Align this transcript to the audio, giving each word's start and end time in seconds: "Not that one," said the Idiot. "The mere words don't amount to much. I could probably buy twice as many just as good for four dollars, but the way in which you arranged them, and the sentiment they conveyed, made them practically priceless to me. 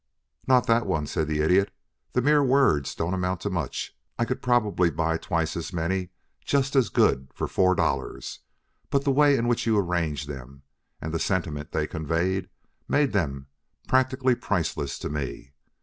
"Not 0.47 0.65
that 0.65 0.87
one," 0.87 1.05
said 1.05 1.27
the 1.27 1.41
Idiot. 1.41 1.71
"The 2.13 2.23
mere 2.23 2.43
words 2.43 2.95
don't 2.95 3.13
amount 3.13 3.39
to 3.41 3.51
much. 3.51 3.95
I 4.17 4.25
could 4.25 4.41
probably 4.41 4.89
buy 4.89 5.19
twice 5.19 5.55
as 5.55 5.71
many 5.71 6.09
just 6.43 6.75
as 6.75 6.89
good 6.89 7.29
for 7.35 7.47
four 7.47 7.75
dollars, 7.75 8.39
but 8.89 9.03
the 9.03 9.11
way 9.11 9.37
in 9.37 9.47
which 9.47 9.67
you 9.67 9.77
arranged 9.77 10.27
them, 10.27 10.63
and 11.03 11.13
the 11.13 11.19
sentiment 11.19 11.71
they 11.71 11.85
conveyed, 11.85 12.49
made 12.87 13.13
them 13.13 13.45
practically 13.87 14.33
priceless 14.33 14.97
to 14.97 15.09
me. 15.11 15.51